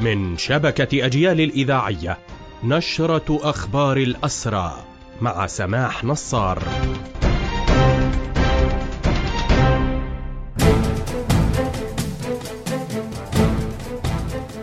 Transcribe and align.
من 0.00 0.36
شبكة 0.36 1.06
أجيال 1.06 1.40
الإذاعية 1.40 2.18
نشرة 2.64 3.38
أخبار 3.42 3.96
الأسرى 3.96 4.84
مع 5.20 5.46
سماح 5.46 6.04
نصار. 6.04 6.62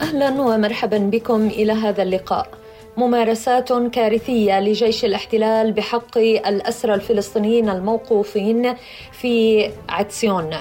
أهلا 0.00 0.30
ومرحبا 0.40 0.98
بكم 0.98 1.46
إلى 1.46 1.72
هذا 1.72 2.02
اللقاء. 2.02 2.50
ممارسات 2.96 3.72
كارثية 3.72 4.60
لجيش 4.60 5.04
الاحتلال 5.04 5.72
بحق 5.72 6.18
الأسرى 6.18 6.94
الفلسطينيين 6.94 7.68
الموقوفين 7.68 8.74
في 9.12 9.64
عتسيون 9.88 10.54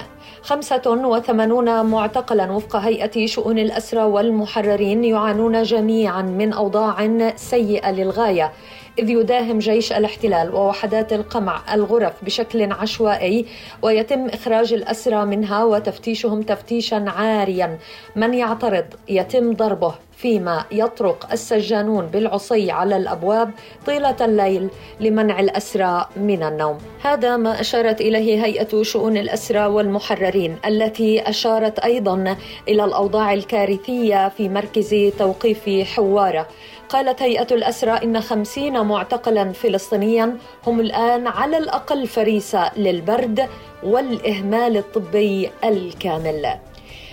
85 0.48 1.86
معتقلا 1.86 2.52
وفق 2.52 2.76
هيئة 2.76 3.26
شؤون 3.26 3.60
الأسرى 3.60 4.04
والمحررين 4.04 5.04
يعانون 5.04 5.64
جميعا 5.64 6.22
من 6.22 6.54
أوضاع 6.54 7.06
سيئة 7.36 7.92
للغاية. 7.92 8.52
إذ 9.00 9.10
يداهم 9.10 9.60
جيش 9.60 9.94
الاحتلال 9.94 10.56
ووحدات 10.56 11.14
القمع 11.14 11.74
الغرف 11.74 12.14
بشكل 12.24 12.72
عشوائي 12.72 13.46
ويتم 13.82 14.28
إخراج 14.28 14.74
الأسرى 14.74 15.26
منها 15.26 15.64
وتفتيشهم 15.64 16.42
تفتيشا 16.42 17.06
عاريا 17.08 17.78
من 18.16 18.34
يعترض 18.34 18.86
يتم 19.10 19.54
ضربه 19.54 19.94
فيما 20.18 20.66
يطرق 20.72 21.32
السجانون 21.32 22.06
بالعصي 22.06 22.72
على 22.72 22.98
الأبواب 22.98 23.52
طيلة 23.86 24.16
الليل 24.22 24.70
لمنع 25.00 25.40
الأسرى 25.40 26.06
من 26.16 26.44
النوم. 26.44 26.78
هذا 27.02 27.38
ما 27.38 27.62
أشارت 27.62 28.02
إليه 28.02 28.46
هيئة 28.46 28.84
شؤون 28.84 29.18
الأسرى 29.18 29.66
والمحررين 29.66 30.56
التي 30.66 31.30
أشارت 31.30 31.80
أيضا 31.80 32.38
إلى 32.68 32.86
الأوضاع 32.86 33.34
الكارثية 33.34 34.30
في 34.30 34.50
مركز 34.50 35.12
توقيف 35.20 35.70
حوارة. 35.70 36.48
قالت 36.90 37.22
هيئة 37.22 37.48
الأسرى 37.52 37.92
إن 37.92 38.22
خمسين 38.22 38.78
معتقلا 38.88 39.52
فلسطينيا 39.52 40.38
هم 40.68 40.80
الآن 40.80 41.28
على 41.28 41.58
الأقل 41.58 42.08
فريسة 42.08 42.78
للبرد 42.78 43.50
والإهمال 43.84 44.78
الطبي 44.78 45.50
الكامل. 45.64 46.48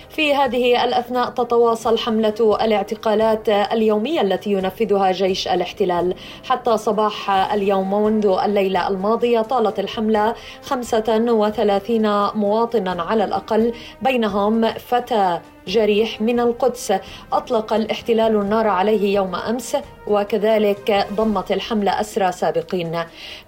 في 0.09 0.35
هذه 0.35 0.83
الأثناء 0.83 1.29
تتواصل 1.29 1.97
حملة 1.97 2.57
الاعتقالات 2.61 3.49
اليومية 3.49 4.21
التي 4.21 4.51
ينفذها 4.51 5.11
جيش 5.11 5.47
الاحتلال. 5.47 6.15
حتى 6.49 6.77
صباح 6.77 7.29
اليوم 7.53 8.03
منذ 8.03 8.37
الليلة 8.43 8.87
الماضية 8.87 9.41
طالت 9.41 9.79
الحملة 9.79 10.35
35 10.61 12.31
مواطنا 12.35 13.03
على 13.03 13.23
الأقل 13.23 13.73
بينهم 14.01 14.73
فتى 14.73 15.39
جريح 15.67 16.21
من 16.21 16.39
القدس. 16.39 16.93
أطلق 17.33 17.73
الاحتلال 17.73 18.35
النار 18.35 18.67
عليه 18.67 19.15
يوم 19.15 19.35
أمس 19.35 19.77
وكذلك 20.07 21.07
ضمت 21.13 21.51
الحملة 21.51 22.01
أسرى 22.01 22.31
سابقين. 22.31 22.99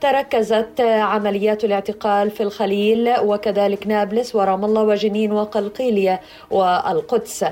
تركزت 0.02 0.82
عمليات 0.82 1.64
الاعتقال 1.64 2.32
في 2.32 2.44
الخليل 2.44 3.14
وكذلك 3.20 3.88
نابلس 3.88 4.36
ورام 4.36 4.66
الله 4.66 4.82
وجنين 4.82 5.32
وقلقيلية 5.32 6.22
والقدس. 6.52 7.46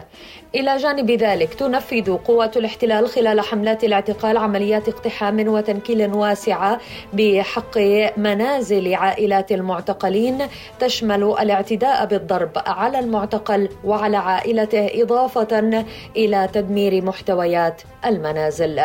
إلى 0.56 0.78
جانب 0.78 1.12
ذلك 1.12 1.54
تنفذ 1.54 2.18
قوات 2.18 2.58
الاحتلال 2.58 3.08
خلال 3.08 3.42
حملات 3.42 3.84
الاعتقال 3.84 4.38
عمليات 4.38 4.90
اقتحام 4.90 5.48
وتنكيل 5.48 6.14
واسعة 6.14 6.80
بحق 7.14 7.78
منازل 8.18 8.96
عائلات 8.96 9.52
المعتقلين. 9.52 10.38
تشمل 10.80 11.24
الاعتداء 11.24 12.06
بالضرب 12.06 12.52
على 12.66 13.00
المعتقل 13.00 13.70
وعلى 13.84 14.18
عائلته 14.60 15.04
إضافة 15.04 15.86
إلى 16.16 16.50
تدمير 16.54 17.04
محتويات 17.04 17.82
المنازل. 18.06 18.82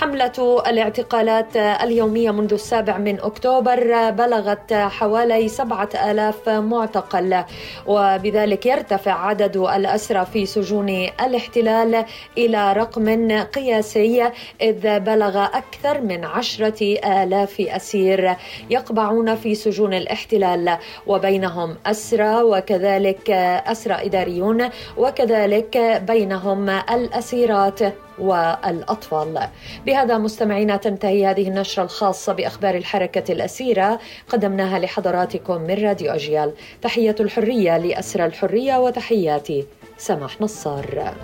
حملة 0.00 0.62
الاعتقالات 0.66 1.56
اليومية 1.56 2.30
منذ 2.30 2.52
السابع 2.52 2.98
من 2.98 3.20
أكتوبر 3.20 4.10
بلغت 4.10 4.72
حوالي 4.72 5.48
سبعة 5.48 5.88
آلاف 6.10 6.48
معتقل 6.48 7.44
وبذلك 7.86 8.66
يرتفع 8.66 9.12
عدد 9.12 9.56
الأسرى 9.56 10.26
في 10.26 10.46
سجون 10.46 10.88
الاحتلال 10.88 12.04
إلى 12.38 12.72
رقم 12.72 13.42
قياسي 13.42 14.30
إذ 14.62 14.98
بلغ 15.00 15.44
أكثر 15.44 16.00
من 16.00 16.24
عشرة 16.24 16.98
آلاف 17.22 17.60
أسير 17.60 18.36
يقبعون 18.70 19.34
في 19.34 19.54
سجون 19.54 19.94
الاحتلال 19.94 20.78
وبينهم 21.06 21.76
أسرى 21.86 22.42
وكذلك 22.42 23.30
أسرى 23.66 23.94
إداريون 23.94 24.68
وكذلك 25.08 26.02
بينهم 26.06 26.70
الأسيرات 26.70 27.80
والأطفال. 28.18 29.48
بهذا 29.86 30.18
مستمعينا 30.18 30.76
تنتهي 30.76 31.26
هذه 31.26 31.48
النشرة 31.48 31.82
الخاصة 31.82 32.32
بأخبار 32.32 32.74
الحركة 32.74 33.32
الأسيرة 33.32 33.98
قدمناها 34.28 34.78
لحضراتكم 34.78 35.60
من 35.60 35.84
راديو 35.84 36.12
أجيال. 36.12 36.52
تحية 36.82 37.16
الحرية 37.20 37.78
لأسر 37.78 38.24
الحرية 38.24 38.78
وتحياتي 38.78 39.66
سماح 39.98 40.40
نصار. 40.40 41.14